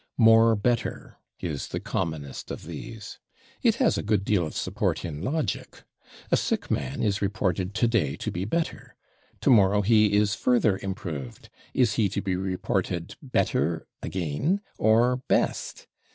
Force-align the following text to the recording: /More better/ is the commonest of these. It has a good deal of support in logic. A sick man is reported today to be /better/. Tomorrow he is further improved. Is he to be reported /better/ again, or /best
/More 0.19 0.59
better/ 0.59 1.19
is 1.39 1.67
the 1.67 1.79
commonest 1.79 2.49
of 2.49 2.63
these. 2.65 3.19
It 3.61 3.75
has 3.75 3.99
a 3.99 4.01
good 4.01 4.25
deal 4.25 4.47
of 4.47 4.55
support 4.57 5.05
in 5.05 5.21
logic. 5.21 5.83
A 6.31 6.37
sick 6.37 6.71
man 6.71 7.03
is 7.03 7.21
reported 7.21 7.75
today 7.75 8.15
to 8.15 8.31
be 8.31 8.43
/better/. 8.47 8.93
Tomorrow 9.41 9.81
he 9.83 10.17
is 10.17 10.33
further 10.33 10.79
improved. 10.79 11.51
Is 11.75 11.93
he 11.97 12.09
to 12.09 12.21
be 12.23 12.35
reported 12.35 13.15
/better/ 13.29 13.83
again, 14.01 14.61
or 14.79 15.21
/best 15.29 15.85